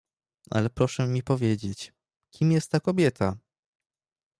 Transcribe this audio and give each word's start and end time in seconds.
"Ale 0.49 0.69
proszę 0.69 1.07
mi 1.07 1.23
powiedzieć, 1.23 1.93
kim 2.31 2.51
jest 2.51 2.71
ta 2.71 2.79
kobieta?" 2.79 3.37